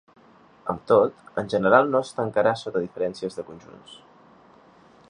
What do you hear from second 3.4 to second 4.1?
de conjunts.